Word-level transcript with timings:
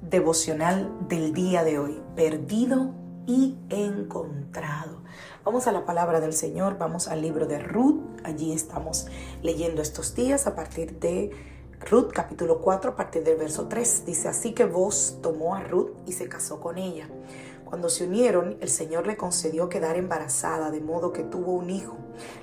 Devocional 0.00 0.90
del 1.08 1.32
día 1.32 1.64
de 1.64 1.78
hoy, 1.78 2.00
perdido 2.14 2.94
y 3.26 3.56
encontrado. 3.68 5.02
Vamos 5.44 5.66
a 5.66 5.72
la 5.72 5.84
palabra 5.84 6.20
del 6.20 6.32
Señor, 6.32 6.78
vamos 6.78 7.08
al 7.08 7.22
libro 7.22 7.46
de 7.46 7.58
Ruth, 7.58 8.00
allí 8.24 8.52
estamos 8.52 9.06
leyendo 9.42 9.82
estos 9.82 10.14
días 10.14 10.46
a 10.46 10.54
partir 10.54 10.98
de 10.98 11.30
Ruth 11.80 12.10
capítulo 12.12 12.60
4 12.60 12.90
a 12.90 12.96
partir 12.96 13.22
del 13.22 13.36
verso 13.36 13.68
3. 13.68 14.04
Dice, 14.04 14.28
así 14.28 14.52
que 14.52 14.64
vos 14.64 15.18
tomó 15.22 15.54
a 15.54 15.62
Ruth 15.62 15.92
y 16.06 16.12
se 16.12 16.28
casó 16.28 16.60
con 16.60 16.76
ella. 16.76 17.08
Cuando 17.68 17.90
se 17.90 18.04
unieron, 18.04 18.56
el 18.62 18.70
Señor 18.70 19.06
le 19.06 19.18
concedió 19.18 19.68
quedar 19.68 19.98
embarazada, 19.98 20.70
de 20.70 20.80
modo 20.80 21.12
que 21.12 21.22
tuvo 21.22 21.52
un 21.52 21.68
hijo. 21.68 21.98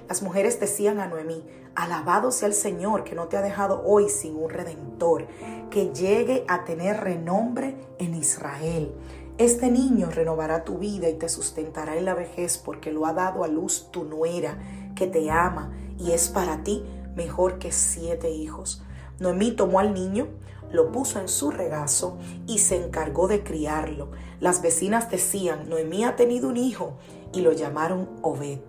Las 0.08 0.22
mujeres 0.22 0.60
decían 0.60 1.00
a 1.00 1.08
Noemí, 1.08 1.44
alabado 1.74 2.32
sea 2.32 2.48
el 2.48 2.54
Señor 2.54 3.04
que 3.04 3.16
no 3.16 3.28
te 3.28 3.36
ha 3.36 3.42
dejado 3.42 3.82
hoy 3.88 4.08
sin 4.08 4.36
un 4.36 4.52
redentor, 4.52 5.26
que 5.72 5.92
llegue 5.92 6.46
a 6.48 6.64
tener 6.64 6.98
renombre 6.98 7.76
en 7.98 8.14
Israel. 8.14 8.94
Este 9.40 9.72
niño 9.72 10.12
renovará 10.12 10.64
tu 10.64 10.78
vida 10.78 11.10
y 11.10 11.16
te 11.16 11.28
sustentará 11.28 11.98
en 11.98 12.06
la 12.06 12.14
vejez 12.14 12.60
porque 12.60 12.92
lo 12.92 13.08
ha 13.08 13.14
dado 13.14 13.44
a 13.44 13.48
luz 13.48 13.90
tu 13.90 14.04
nuera, 14.04 14.60
que 14.94 15.08
te 15.08 15.32
ama 15.32 15.74
y 15.98 16.12
es 16.12 16.30
para 16.30 16.64
ti 16.64 16.86
mejor 17.16 17.58
que 17.58 17.72
siete 17.72 18.30
hijos. 18.30 18.84
Noemí 19.18 19.54
tomó 19.54 19.80
al 19.80 19.96
niño, 19.96 20.28
lo 20.76 20.92
puso 20.92 21.20
en 21.20 21.28
su 21.28 21.50
regazo 21.52 22.18
y 22.46 22.60
se 22.60 22.84
encargó 22.84 23.28
de 23.28 23.44
criarlo. 23.44 24.12
Las 24.40 24.62
vecinas 24.62 25.10
decían, 25.10 25.70
Noemí 25.70 26.04
ha 26.04 26.16
tenido 26.16 26.50
un 26.50 26.58
hijo 26.58 26.94
y 27.34 27.42
lo 27.42 27.54
llamaron 27.54 28.10
Obed. 28.22 28.60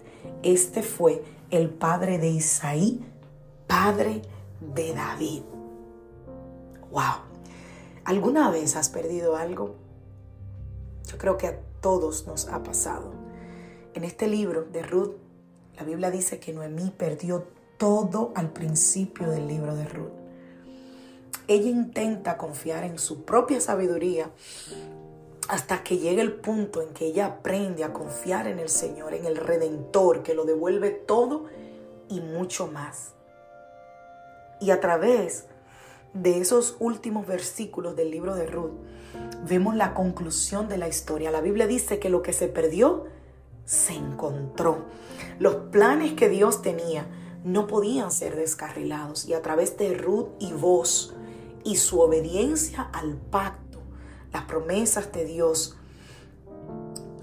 Este 0.43 0.83
fue 0.83 1.23
el 1.51 1.69
padre 1.71 2.19
de 2.19 2.29
Isaí, 2.29 3.05
padre 3.67 4.23
de 4.61 4.95
David. 4.95 5.43
Wow. 6.91 7.27
¿Alguna 8.05 8.51
vez 8.51 8.77
has 8.77 8.89
perdido 8.89 9.37
algo? 9.37 9.75
Yo 11.07 11.19
creo 11.19 11.37
que 11.37 11.49
a 11.49 11.61
todos 11.81 12.27
nos 12.27 12.49
ha 12.49 12.63
pasado. 12.63 13.13
En 13.95 14.05
este 14.05 14.29
libro 14.29 14.65
de 14.65 14.83
Ruth, 14.83 15.17
la 15.77 15.85
Biblia 15.85 16.11
dice 16.11 16.39
que 16.39 16.53
Noemí 16.53 16.93
perdió 16.97 17.49
todo 17.77 18.33
al 18.35 18.53
principio 18.53 19.31
del 19.31 19.49
libro 19.49 19.75
de 19.75 19.85
Ruth 19.87 20.26
ella 21.49 21.71
intenta 21.71 22.37
confiar 22.37 22.85
en 22.85 22.99
su 22.99 23.25
propia 23.25 23.61
sabiduría 23.61 24.31
hasta 25.49 25.85
que 25.85 25.99
llegue 25.99 26.21
el 26.21 26.35
punto 26.35 26.83
en 26.83 26.89
que 26.91 27.07
ella 27.07 27.27
aprende 27.27 27.85
a 27.85 27.93
confiar 27.93 28.49
en 28.49 28.59
el 28.59 28.69
Señor, 28.69 29.15
en 29.15 29.27
el 29.27 29.37
Redentor, 29.37 30.23
que 30.23 30.35
lo 30.35 30.45
devuelve 30.45 30.91
todo 30.91 31.45
y 32.09 32.21
mucho 32.21 32.67
más. 32.67 33.13
Y 34.61 34.71
a 34.71 34.81
través 34.81 35.47
de 36.15 36.41
esos 36.41 36.77
últimos 36.81 37.27
versículos 37.27 37.95
del 37.95 38.11
libro 38.11 38.35
de 38.35 38.47
Ruth, 38.47 38.73
vemos 39.49 39.77
la 39.77 39.95
conclusión 39.95 40.69
de 40.69 40.79
la 40.79 40.89
historia. 40.89 41.31
La 41.31 41.41
Biblia 41.41 41.67
dice 41.67 41.99
que 41.99 42.09
lo 42.09 42.23
que 42.23 42.33
se 42.33 42.49
perdió, 42.49 43.05
se 43.65 43.95
encontró. 43.95 44.79
Los 45.39 45.57
planes 45.71 46.15
que 46.15 46.29
Dios 46.29 46.63
tenía 46.63 47.07
no 47.45 47.67
podían 47.67 48.11
ser 48.11 48.35
descarrilados. 48.35 49.27
Y 49.27 49.35
a 49.35 49.43
través 49.43 49.77
de 49.77 49.95
Ruth 49.95 50.29
y 50.39 50.53
vos, 50.53 51.15
y 51.67 51.75
su 51.75 52.01
obediencia 52.01 52.89
al 52.93 53.17
pacto, 53.17 53.81
las 54.33 54.45
promesas 54.45 55.11
de 55.11 55.25
Dios, 55.25 55.77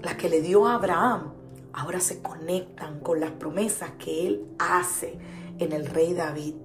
las 0.02 0.16
que 0.16 0.28
le 0.28 0.42
dio 0.42 0.66
a 0.66 0.74
Abraham, 0.74 1.32
ahora 1.72 1.98
se 1.98 2.20
conectan 2.20 3.00
con 3.00 3.20
las 3.20 3.30
promesas 3.30 3.92
que 3.98 4.26
él 4.26 4.46
hace 4.58 5.18
en 5.58 5.72
el 5.72 5.86
rey 5.86 6.12
David, 6.12 6.56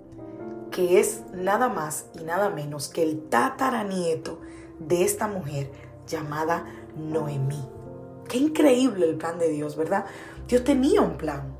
que 0.71 0.99
es 0.99 1.23
nada 1.33 1.69
más 1.69 2.07
y 2.19 2.25
nada 2.25 2.49
menos 2.49 2.89
que 2.89 3.01
el 3.01 3.29
tataranieto 3.29 4.41
de 4.79 5.05
esta 5.05 5.27
mujer 5.29 5.71
llamada 6.05 6.65
Noemí. 6.97 7.65
Qué 8.27 8.39
increíble 8.39 9.09
el 9.09 9.15
plan 9.15 9.39
de 9.39 9.47
Dios, 9.47 9.77
¿verdad? 9.77 10.03
Dios 10.49 10.65
tenía 10.65 11.01
un 11.01 11.15
plan. 11.15 11.57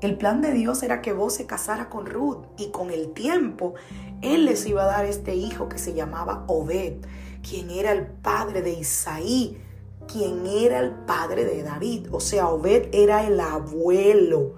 El 0.00 0.16
plan 0.16 0.40
de 0.40 0.52
Dios 0.52 0.84
era 0.84 1.02
que 1.02 1.12
vos 1.12 1.34
se 1.34 1.46
casara 1.46 1.88
con 1.88 2.06
Ruth 2.06 2.44
y 2.56 2.70
con 2.70 2.90
el 2.90 3.12
tiempo 3.14 3.74
Él 4.22 4.44
les 4.44 4.64
iba 4.66 4.84
a 4.84 4.86
dar 4.86 5.04
este 5.04 5.34
hijo 5.34 5.68
que 5.68 5.78
se 5.78 5.92
llamaba 5.92 6.44
Obed, 6.46 7.04
quien 7.42 7.70
era 7.70 7.90
el 7.90 8.06
padre 8.06 8.62
de 8.62 8.74
Isaí, 8.74 9.60
quien 10.06 10.46
era 10.46 10.78
el 10.78 10.92
padre 10.92 11.44
de 11.44 11.64
David. 11.64 12.08
O 12.12 12.20
sea, 12.20 12.48
Obed 12.48 12.90
era 12.92 13.26
el 13.26 13.40
abuelo 13.40 14.54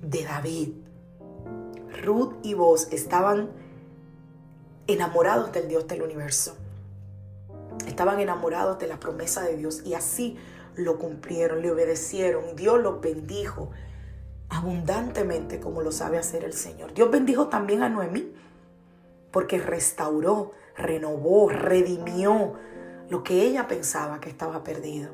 de 0.00 0.24
David. 0.24 0.70
Ruth 2.02 2.32
y 2.42 2.54
vos 2.54 2.88
estaban 2.92 3.50
enamorados 4.86 5.52
del 5.52 5.68
Dios 5.68 5.86
del 5.86 6.00
universo. 6.00 6.56
Estaban 7.86 8.20
enamorados 8.20 8.78
de 8.78 8.86
la 8.86 8.98
promesa 8.98 9.42
de 9.42 9.58
Dios 9.58 9.82
y 9.84 9.92
así 9.92 10.38
lo 10.76 10.98
cumplieron, 10.98 11.60
le 11.60 11.70
obedecieron. 11.70 12.56
Dios 12.56 12.80
los 12.80 13.02
bendijo 13.02 13.70
abundantemente 14.52 15.60
como 15.60 15.80
lo 15.80 15.92
sabe 15.92 16.18
hacer 16.18 16.44
el 16.44 16.52
Señor. 16.52 16.92
Dios 16.92 17.10
bendijo 17.10 17.48
también 17.48 17.82
a 17.82 17.88
Noemí 17.88 18.34
porque 19.30 19.58
restauró, 19.58 20.52
renovó, 20.76 21.48
redimió 21.48 22.52
lo 23.08 23.22
que 23.22 23.42
ella 23.42 23.66
pensaba 23.66 24.20
que 24.20 24.28
estaba 24.28 24.62
perdido. 24.62 25.10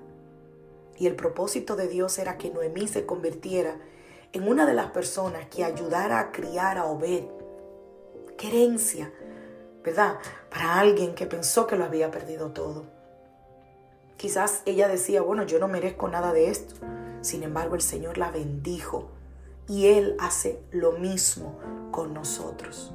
Y 0.98 1.06
el 1.06 1.14
propósito 1.14 1.76
de 1.76 1.86
Dios 1.86 2.18
era 2.18 2.36
que 2.36 2.50
Noemí 2.50 2.88
se 2.88 3.06
convirtiera 3.06 3.76
en 4.32 4.48
una 4.48 4.66
de 4.66 4.74
las 4.74 4.90
personas 4.90 5.46
que 5.46 5.62
ayudara 5.62 6.18
a 6.18 6.32
criar 6.32 6.76
a 6.76 6.86
Obed. 6.86 7.24
Qué 8.36 8.48
herencia, 8.48 9.12
¿verdad? 9.84 10.18
Para 10.50 10.80
alguien 10.80 11.14
que 11.14 11.26
pensó 11.26 11.68
que 11.68 11.76
lo 11.76 11.84
había 11.84 12.10
perdido 12.10 12.50
todo. 12.50 12.86
Quizás 14.16 14.62
ella 14.66 14.88
decía, 14.88 15.22
bueno, 15.22 15.44
yo 15.44 15.60
no 15.60 15.68
merezco 15.68 16.08
nada 16.08 16.32
de 16.32 16.50
esto. 16.50 16.74
Sin 17.20 17.44
embargo, 17.44 17.76
el 17.76 17.82
Señor 17.82 18.18
la 18.18 18.32
bendijo 18.32 19.12
y 19.68 19.86
Él 19.86 20.16
hace 20.18 20.60
lo 20.70 20.92
mismo 20.92 21.58
con 21.90 22.14
nosotros. 22.14 22.92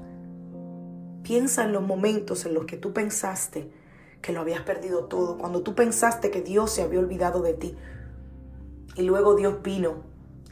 Piensa 1.21 1.63
en 1.63 1.71
los 1.71 1.83
momentos 1.83 2.45
en 2.45 2.53
los 2.53 2.65
que 2.65 2.77
tú 2.77 2.91
pensaste 2.91 3.71
que 4.21 4.33
lo 4.33 4.41
habías 4.41 4.61
perdido 4.61 5.05
todo, 5.05 5.37
cuando 5.37 5.61
tú 5.61 5.75
pensaste 5.75 6.31
que 6.31 6.41
Dios 6.41 6.71
se 6.71 6.81
había 6.81 6.99
olvidado 6.99 7.41
de 7.41 7.53
ti. 7.53 7.77
Y 8.95 9.03
luego 9.03 9.35
Dios 9.35 9.61
vino 9.61 10.03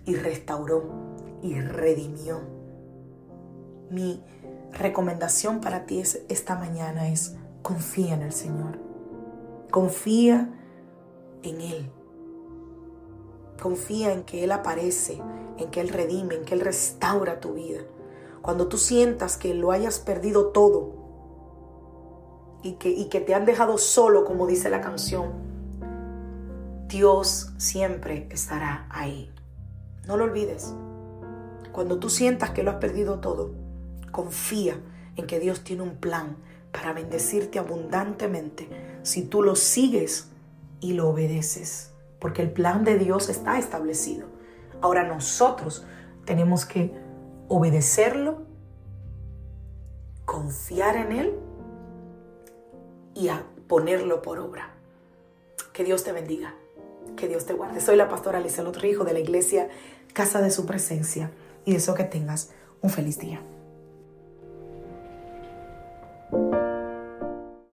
y 0.06 0.16
restauró 0.16 0.84
y 1.42 1.60
redimió. 1.60 2.40
Mi 3.90 4.24
recomendación 4.72 5.62
para 5.62 5.86
ti 5.86 6.02
esta 6.30 6.56
mañana 6.56 7.10
es 7.10 7.36
confía 7.62 8.16
en 8.16 8.22
el 8.24 8.34
Señor. 8.34 8.78
Confía 9.70 10.50
en 11.44 11.62
Él. 11.62 11.92
Confía 13.62 14.12
en 14.12 14.24
que 14.24 14.44
Él 14.44 14.52
aparece, 14.52 15.22
en 15.60 15.70
que 15.70 15.82
Él 15.82 15.90
redime, 15.90 16.34
en 16.34 16.46
que 16.46 16.56
Él 16.56 16.62
restaura 16.62 17.40
tu 17.40 17.54
vida. 17.54 17.82
Cuando 18.42 18.68
tú 18.68 18.80
sientas 18.80 19.38
que 19.38 19.54
lo 19.54 19.72
hayas 19.72 20.00
perdido 20.00 20.48
todo 20.48 20.96
y 22.64 22.74
que, 22.74 22.90
y 22.90 23.06
que 23.10 23.22
te 23.22 23.36
han 23.36 23.46
dejado 23.46 23.78
solo, 23.78 24.26
como 24.26 24.48
dice 24.48 24.72
la 24.72 24.82
canción, 24.82 25.34
Dios 26.88 27.54
siempre 27.60 28.28
estará 28.32 28.88
ahí. 28.90 29.32
No 30.08 30.18
lo 30.18 30.24
olvides. 30.24 30.74
Cuando 31.72 32.00
tú 32.00 32.10
sientas 32.10 32.50
que 32.50 32.64
lo 32.64 32.72
has 32.72 32.78
perdido 32.78 33.20
todo, 33.20 33.52
confía 34.12 34.82
en 35.18 35.28
que 35.28 35.40
Dios 35.40 35.64
tiene 35.64 35.84
un 35.84 35.98
plan 35.98 36.36
para 36.72 36.94
bendecirte 36.94 37.60
abundantemente 37.60 38.68
si 39.04 39.22
tú 39.22 39.44
lo 39.44 39.56
sigues 39.56 40.30
y 40.80 40.94
lo 40.94 41.10
obedeces 41.10 41.92
porque 42.22 42.44
el 42.44 42.52
plan 42.52 42.86
de 42.86 42.98
Dios 43.00 43.28
está 43.30 43.58
establecido. 43.58 44.28
Ahora 44.80 45.04
nosotros 45.04 45.84
tenemos 46.24 46.66
que 46.66 46.94
obedecerlo, 47.48 48.44
confiar 50.24 50.96
en 50.96 51.12
Él 51.12 51.34
y 53.16 53.30
ponerlo 53.68 54.22
por 54.22 54.40
obra. 54.40 54.76
Que 55.74 55.84
Dios 55.84 56.04
te 56.04 56.12
bendiga. 56.12 56.54
Que 57.18 57.28
Dios 57.28 57.46
te 57.46 57.54
guarde. 57.54 57.82
Soy 57.82 57.96
la 57.96 58.08
pastora 58.08 58.38
Alicia 58.38 58.64
Rijo 58.64 59.04
de 59.04 59.14
la 59.14 59.20
iglesia 59.20 59.68
Casa 60.14 60.42
de 60.42 60.52
Su 60.52 60.68
Presencia 60.68 61.32
y 61.66 61.74
deseo 61.74 61.96
que 61.96 62.04
tengas 62.04 62.52
un 62.82 62.92
feliz 62.92 63.18
día. 63.18 63.42